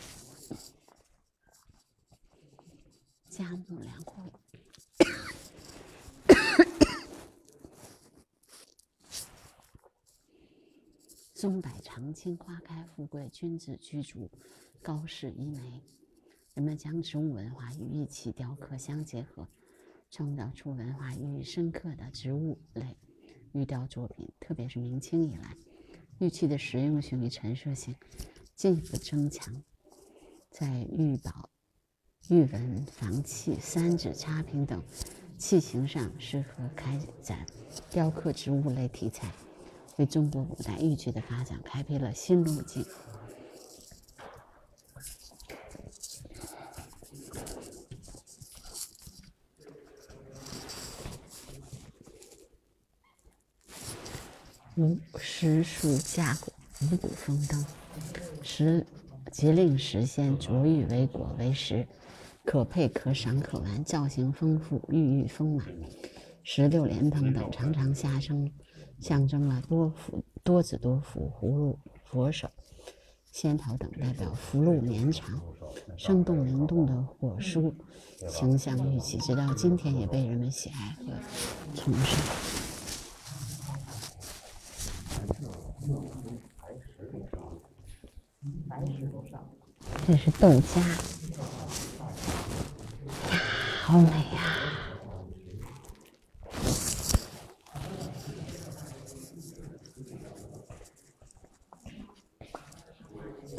[3.30, 4.03] 佳木良
[11.42, 14.30] 松柏常青花开，富贵君子居住，
[14.84, 15.82] 高士一枚。
[16.54, 19.48] 人们将植物文化与玉器雕刻相结合，
[20.12, 22.96] 创造出文化寓意深刻的植物类
[23.54, 24.32] 玉雕作品。
[24.39, 25.58] 特别是明清以来，
[26.20, 27.96] 玉器的实用性与陈设性
[28.54, 29.64] 进一步增强，
[30.52, 31.50] 在玉宝。
[32.30, 34.80] 玉纹、房器、三指插屏等
[35.39, 37.48] 器型上，适合开展
[37.89, 39.34] 雕刻植物类题材，
[39.98, 42.86] 为中国古代玉器的发展开辟了新路径。
[54.78, 57.64] 五十数架骨，五谷丰登，
[58.42, 58.88] 时
[59.32, 61.88] 即令时先着玉为果为食。
[62.44, 65.68] 可配、可赏、可玩，造型丰富，玉玉丰满。
[66.44, 68.52] 石榴莲蓬等常常下生，
[69.02, 72.49] 象征了多福多子多福、葫芦佛手。
[73.32, 75.41] 仙桃等代表福禄绵长、
[75.97, 77.74] 生动灵动的果蔬，
[78.28, 81.14] 形象玉器，直到今天也被人们喜爱和
[81.74, 82.20] 崇尚。
[90.06, 90.97] 这是豆荚，呀，
[93.82, 94.51] 好美呀！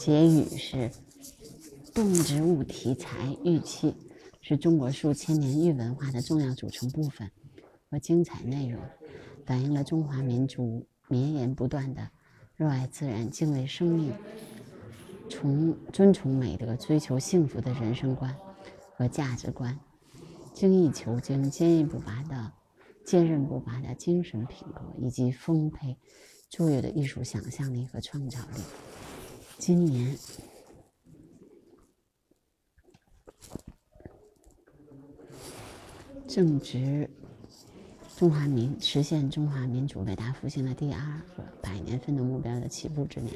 [0.04, 0.90] 结语是：
[1.94, 3.94] 动植物题材玉器
[4.40, 7.30] 是中国数千年玉文化的重要组成部分
[7.88, 8.82] 和精彩内容，
[9.46, 12.10] 反映了中华民族绵延不断的
[12.56, 14.12] 热爱自然、敬畏生命、
[15.30, 18.34] 崇尊崇美德、追求幸福的人生观
[18.96, 19.78] 和价值观，
[20.52, 22.52] 精益求精、坚韧不拔的
[23.04, 25.96] 坚韧不拔的精神品格，以及丰沛
[26.50, 28.62] 卓越的艺术想象力和创造力。
[29.64, 30.18] 今年
[36.26, 37.08] 正值
[38.16, 43.32] 中华民实现中华民族伟大复兴的第二个百年奋斗目标的起步之年，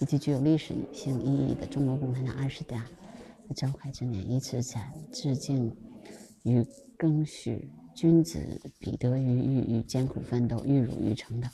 [0.00, 2.84] 以及具有历史性意义的中国共产党二十大
[3.48, 5.74] 的召开之年，以此展致敬
[6.42, 6.62] 与
[6.98, 11.48] 更许君子彼得于欲与艰苦奋斗、玉汝于成的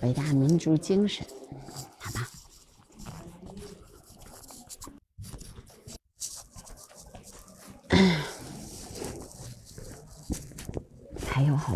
[0.00, 1.26] 伟大民族精神，
[1.98, 2.26] 好吧？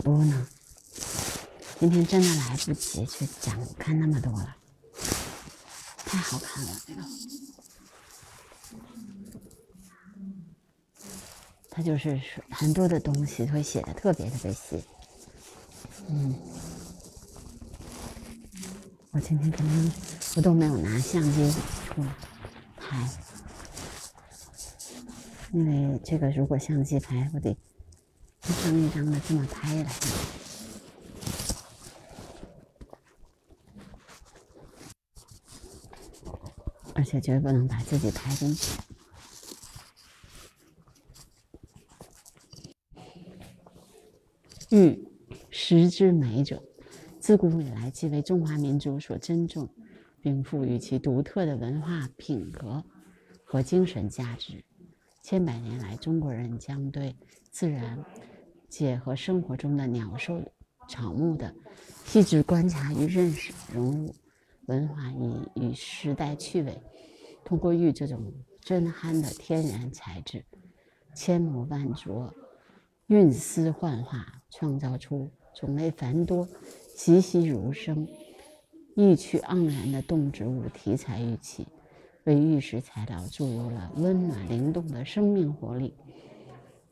[0.00, 0.46] 多呢，
[1.78, 4.56] 今天真的来不及去讲看那么多了，
[6.04, 7.02] 太好看了这个，
[11.70, 12.20] 它就是
[12.50, 14.82] 很多的东西会写的特别特别细，
[16.08, 16.34] 嗯，
[19.12, 19.92] 我今天可能
[20.36, 21.50] 我都没有拿相机
[21.86, 22.14] 出来
[22.76, 23.08] 拍，
[25.52, 27.56] 因为这个如果相机拍，我得。
[28.50, 29.90] 一张一张的这么拍来，
[36.94, 38.80] 而且绝不能把自己拍进去。
[44.70, 45.08] 玉，
[45.50, 46.60] 石之美者，
[47.20, 49.72] 自古以来即为中华民族所珍重，
[50.20, 52.84] 并赋予其独特的文化品格
[53.44, 54.64] 和精神价值。
[55.22, 57.14] 千百年来，中国人将对
[57.52, 58.04] 自然。
[58.70, 60.40] 界和生活中的鸟兽
[60.88, 61.52] 草木的
[62.06, 64.14] 细致观察与认识，融入
[64.66, 66.80] 文化意义与时代趣味，
[67.44, 70.44] 通过玉这种真憨的天然材质，
[71.14, 72.32] 千磨万琢，
[73.08, 76.48] 运丝幻化，创造出种类繁多、
[76.94, 78.08] 栩栩如生、
[78.94, 81.66] 意趣盎然的动植物题材玉器，
[82.24, 85.94] 为玉石材料注入了温暖灵动的生命活力。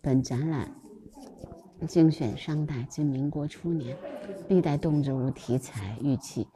[0.01, 0.75] 本展览。
[1.87, 3.97] 精选商代至民国初年
[4.49, 6.47] 历代动植物题材玉器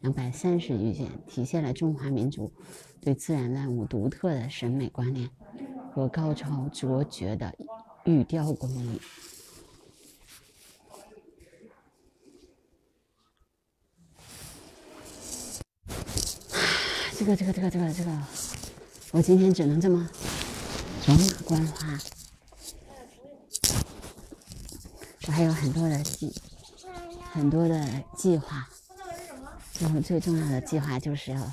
[0.00, 2.50] 两百三十余件，体现了中华民族
[3.00, 5.28] 对自然万物独特的审美观念
[5.92, 7.54] 和高超卓绝的
[8.04, 9.00] 玉雕工艺。
[17.16, 18.18] 这个这个这个这个这个，
[19.12, 20.08] 我今天只能这么
[21.02, 21.98] 走马观花。
[25.30, 26.34] 还有很多的计，
[27.32, 28.68] 很多的计划。
[29.72, 31.52] 最后最重要的计划就是要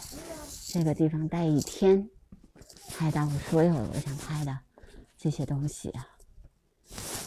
[0.68, 2.10] 这个地方待一天，
[2.90, 4.58] 拍到我所有我想拍的
[5.18, 6.08] 这些东西啊，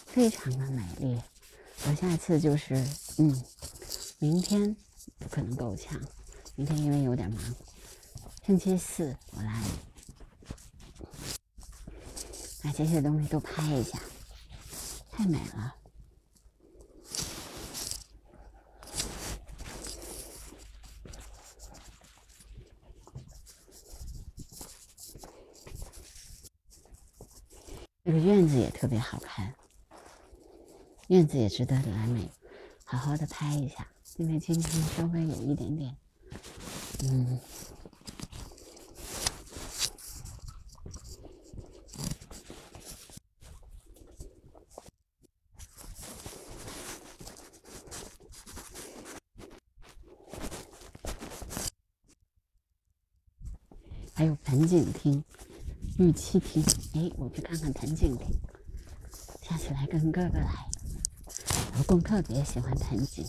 [0.04, 1.18] 非常的美丽。
[1.86, 2.74] 我下次就是，
[3.16, 3.42] 嗯，
[4.18, 4.76] 明天
[5.30, 5.98] 可能够呛，
[6.56, 7.42] 明天因为有点忙。
[8.44, 9.62] 星期四我来
[12.62, 13.98] 把这些东西都拍一下，
[15.10, 15.74] 太美了。
[28.10, 29.54] 这个院子也特别好看，
[31.06, 32.28] 院子也值得来美，
[32.82, 33.86] 好好的拍一下。
[34.16, 35.96] 因为今天稍微有一点点，
[37.04, 37.38] 嗯，
[54.12, 55.22] 还有盆景厅。
[56.00, 58.26] 玉器厅，哎，我去看看盆景厅。
[59.42, 60.66] 下次来跟哥哥来，
[61.76, 63.22] 老公特别喜欢盆景。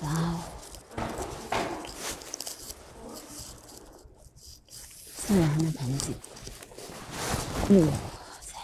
[0.00, 0.40] 哇哦！
[5.26, 6.14] 自然的盆景，
[7.68, 7.76] 哇
[8.40, 8.56] 塞！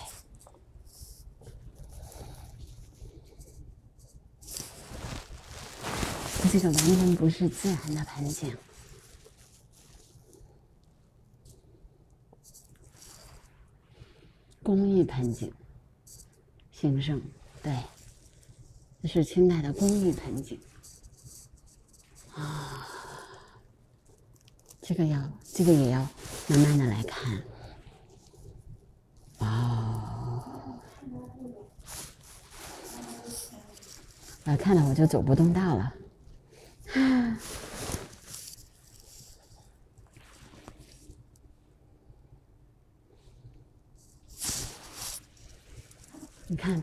[6.51, 8.57] 这个完全不是自然的盆景，
[14.63, 15.53] 工艺盆景，
[16.71, 17.21] 兴盛，
[17.61, 17.77] 对，
[19.03, 20.61] 这是清代的工艺盆景。
[22.35, 22.87] 啊，
[24.81, 26.09] 这个要，这个也要
[26.47, 27.43] 慢慢的来看。
[29.39, 30.79] 哇哦！
[34.45, 35.93] 啊，看了我就走不动道了。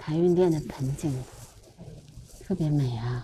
[0.01, 1.23] 你看排云殿的盆景，
[2.43, 3.23] 特别美啊！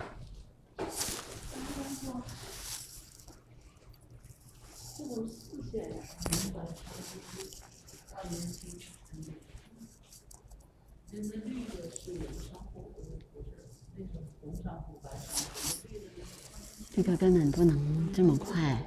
[16.93, 18.83] 这个根本不能这么快，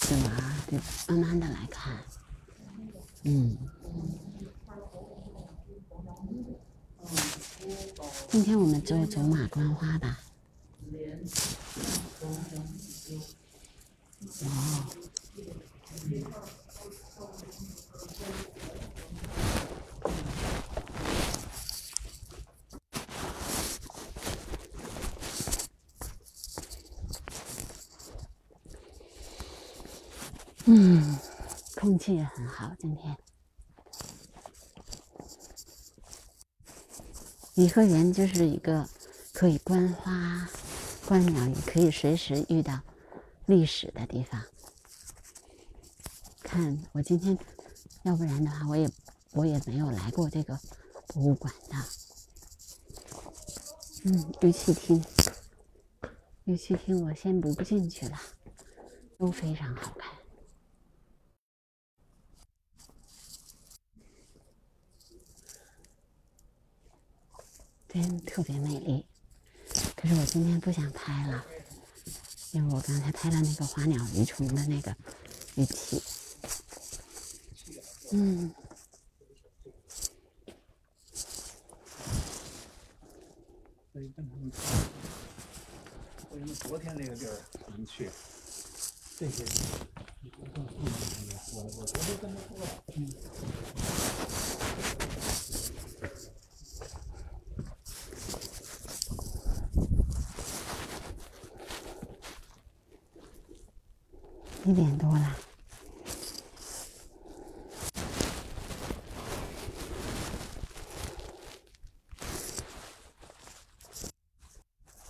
[0.00, 0.54] 对吧？
[0.70, 1.98] 得慢慢的来看。
[3.24, 3.56] 嗯。
[8.28, 10.20] 今天我们就走马观花吧。
[14.42, 14.86] 哇。
[30.70, 31.18] 嗯，
[31.76, 33.16] 空气也很好，今天。
[37.54, 38.86] 颐和园就是一个
[39.32, 40.46] 可以观花、
[41.06, 42.80] 观鸟，也可以随时遇到
[43.46, 44.44] 历史的地方。
[46.42, 47.38] 看我今天，
[48.02, 48.90] 要不然的话，我也
[49.32, 50.60] 我也没有来过这个
[51.06, 51.76] 博物馆的。
[54.04, 55.02] 嗯，乐器厅，
[56.44, 58.20] 乐器厅我先不进去了，
[59.16, 59.96] 都非常好
[68.26, 69.06] 特别美丽，
[69.96, 71.44] 可是我今天不想拍了，
[72.52, 74.94] 因为我刚才拍了那个花鸟鱼虫的那个
[75.56, 76.02] 玉器。
[78.12, 78.54] 嗯。
[86.30, 88.10] 为什么昨天那个地儿能去？
[89.18, 89.44] 这些
[91.52, 93.10] 我我昨天跟他说了，嗯。
[104.64, 105.36] 一点多了，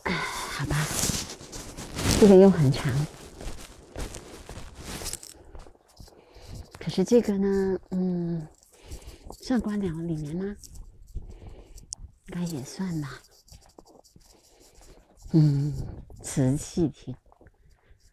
[0.05, 0.87] 好吧，
[2.29, 2.93] 这个又很长，
[6.79, 8.47] 可是这个呢，嗯，
[9.41, 10.55] 算观鸟里面吗？
[12.27, 13.19] 应该也算吧，
[15.33, 15.73] 嗯，
[16.23, 17.17] 瓷器厅。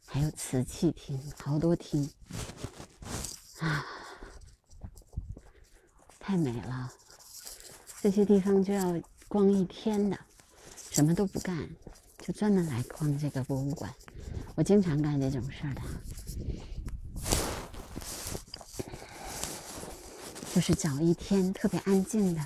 [0.05, 2.09] 还有瓷器厅，好多厅
[3.59, 3.86] 啊，
[6.22, 6.89] 太美了！
[8.01, 8.97] 这些地方就要
[9.28, 10.18] 逛一天的，
[10.89, 11.68] 什么都不干，
[12.26, 13.93] 就专门来逛这个博物馆。
[14.55, 15.82] 我经常干这种事儿的，
[20.55, 22.41] 就是找一天特别安静的，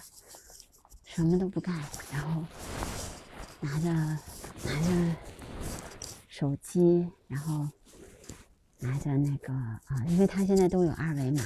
[1.06, 2.44] 什么都不干，然后
[3.62, 3.90] 拿着
[4.66, 5.16] 拿着。
[6.28, 7.68] 手机，然后
[8.80, 11.44] 拿着那个啊，因为他现在都有二维码，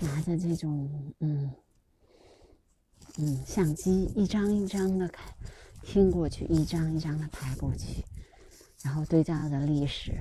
[0.00, 1.50] 拿着这种嗯
[3.16, 5.34] 嗯相机，一张一张的看，
[5.84, 8.04] 听过去，一张一张的拍过去，
[8.82, 10.12] 然后对照着历史，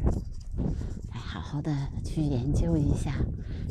[1.11, 3.15] 来好好的去研究一下，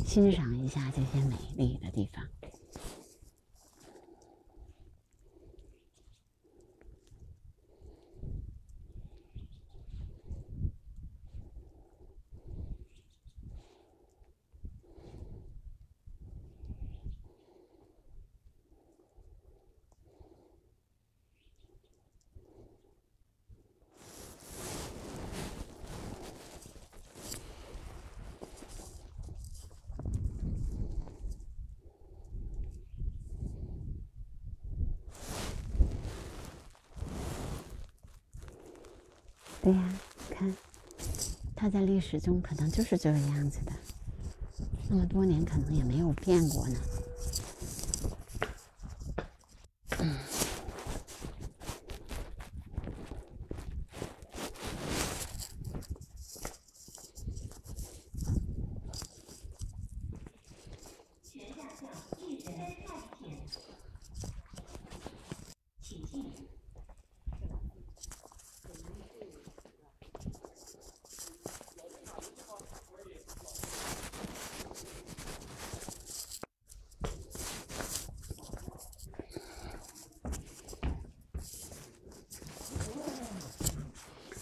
[0.05, 2.25] 欣赏一下这些美丽的地方。
[39.63, 39.93] 对呀，
[40.29, 40.53] 看，
[41.55, 43.71] 它在历史中可能就是这个样子的，
[44.89, 46.77] 那么多年可能也没有变过呢。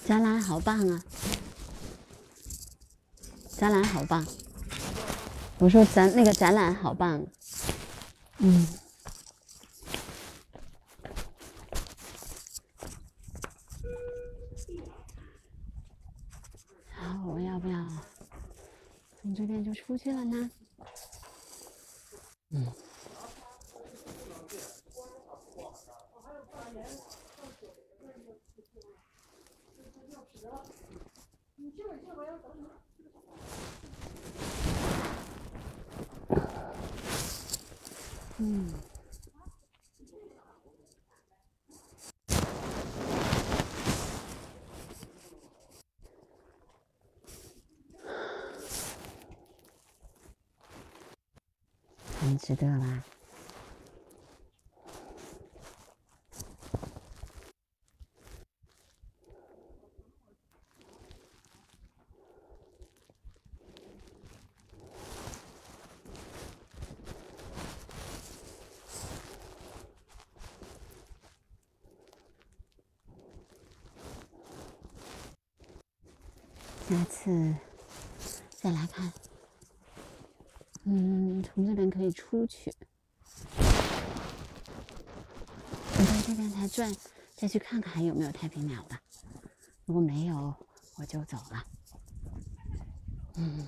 [0.03, 1.01] 展览好棒啊！
[3.61, 4.25] 展览好棒！
[5.59, 7.23] 我说展那个展览好棒，
[8.39, 8.67] 嗯。
[16.89, 17.85] 好，我要不要
[19.21, 20.49] 从这边就出去了呢？
[22.49, 22.65] 嗯。
[38.43, 38.67] 嗯。
[52.19, 53.03] 很值得吧？
[76.89, 77.55] 下次
[78.49, 79.13] 再来看，
[80.83, 82.73] 嗯，从这边可出去，
[85.97, 86.95] 我在这边再转，
[87.35, 89.01] 再去看看还有没有太平鸟吧。
[89.85, 90.53] 如果没有，
[90.97, 91.65] 我就走了。
[93.35, 93.65] 嗯。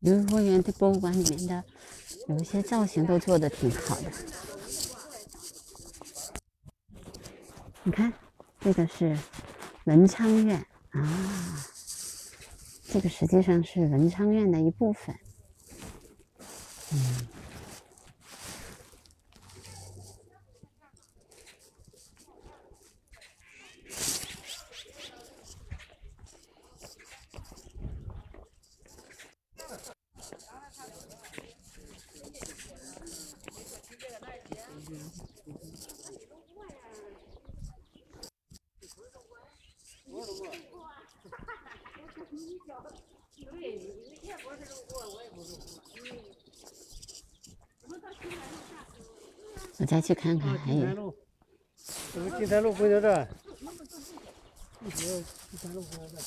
[0.00, 1.64] 游乐园的博物馆里面的
[2.26, 4.10] 有一些造型都做的挺好的。
[7.82, 8.10] 你看，
[8.70, 9.18] 这个是
[9.82, 11.66] 文昌院啊，
[12.84, 15.12] 这个实际上是文昌院的一部分。
[16.92, 17.26] 嗯。
[49.78, 51.14] 我再去看看，还有。
[52.12, 53.28] 这个金山路回到这。
[54.84, 56.18] 一条金山路回到这。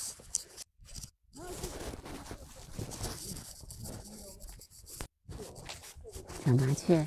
[6.46, 7.06] 小麻雀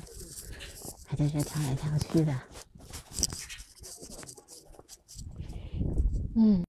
[1.07, 2.39] 还在这跳来跳去的。
[6.35, 6.63] 嗯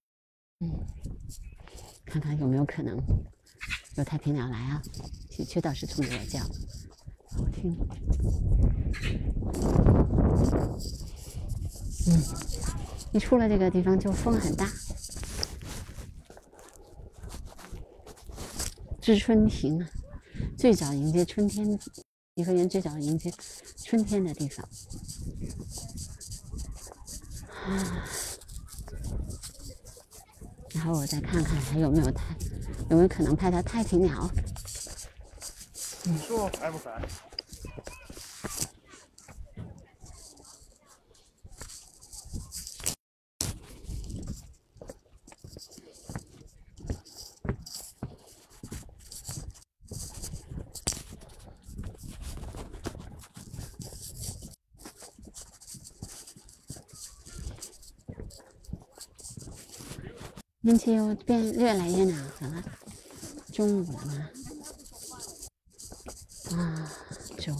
[0.61, 0.87] 嗯，
[2.03, 2.99] 看看有没有可能
[3.95, 4.81] 有太平鸟来啊？
[5.29, 6.39] 喜鹊倒是冲着我叫，
[7.37, 7.77] 好听。
[12.07, 12.23] 嗯，
[13.11, 14.69] 一出了这个地方就风很大。
[19.01, 19.89] 知春亭啊，
[20.57, 21.79] 最早迎接春天，
[22.35, 23.33] 颐和园最早迎接
[23.83, 24.67] 春天的地方。
[27.65, 28.03] 啊，
[30.73, 32.35] 然后我再看看还有没有太，
[32.89, 34.29] 有没有可能拍到太平鸟？
[36.03, 37.01] 你说烦不烦？
[60.69, 62.63] 天气又变越来越暖和了，
[63.51, 64.29] 中午了吗？
[66.51, 66.91] 啊，
[67.39, 67.55] 九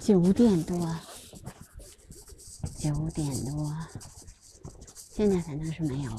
[0.00, 0.96] 九点多，
[2.78, 3.76] 九点多，
[5.14, 6.16] 现在反正是没有。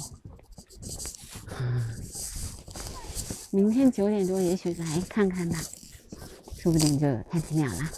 [3.50, 5.60] 明天九点多也许来看看吧，
[6.60, 7.92] 说不定就有太平鸟了。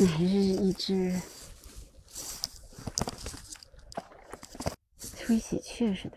[0.00, 1.20] 每日一只
[5.16, 6.16] 吹喜鹊似的，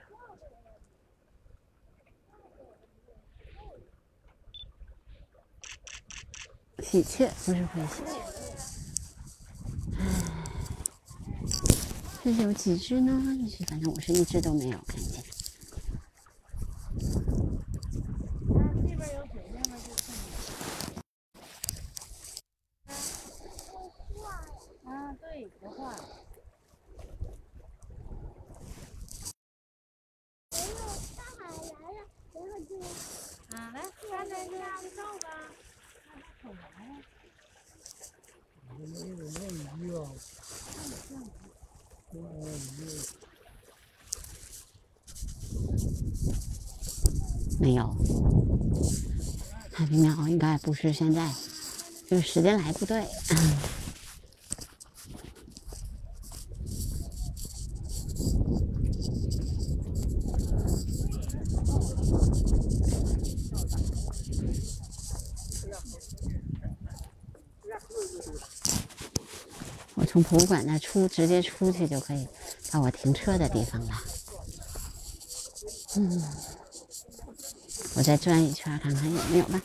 [6.91, 8.11] 喜鹊不是灰喜鹊。
[9.97, 10.03] 唉，
[12.21, 13.23] 这有几只呢？
[13.65, 15.23] 反正我是一只都没有看见。
[25.21, 25.95] 对，的话。
[31.15, 31.99] 大海来了，
[32.33, 32.75] 然后就
[33.55, 33.77] 啊，来，
[34.09, 35.25] 咱来这介绍吧。
[38.83, 39.39] 没有那
[39.77, 39.97] 鱼啊，
[47.61, 47.95] 没有，
[49.71, 51.31] 太平鸟应该不是现在，
[52.09, 53.05] 就是时间来不对。
[69.93, 72.27] 我从博物馆那出，直接出去就可以
[72.71, 73.93] 到我停车的地方了。
[75.95, 76.23] 嗯，
[78.01, 79.61] 我再转一圈看看有没有吧。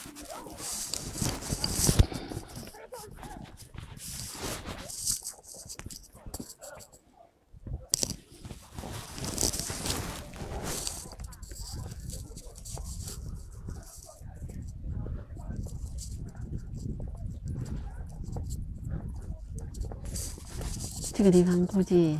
[21.14, 22.18] 这个地方估计，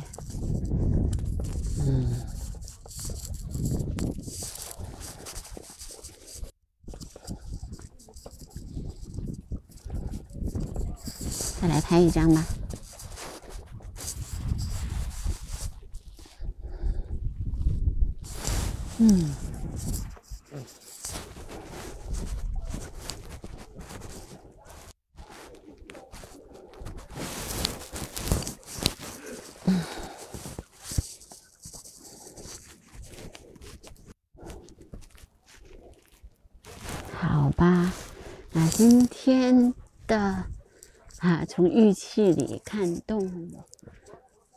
[1.85, 2.11] 嗯，
[12.17, 12.45] 再来拍一张吧。
[18.99, 19.35] 嗯。
[37.13, 37.93] 好吧，
[38.51, 39.73] 那今天
[40.05, 40.45] 的
[41.19, 43.63] 啊，从玉器里看动物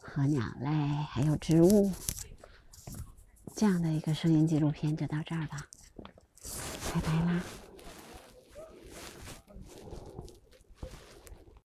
[0.00, 0.68] 和鸟类，
[1.08, 1.90] 还有植物
[3.56, 5.58] 这样的一这个声音纪录片就到这儿吧，
[6.94, 7.42] 拜拜啦。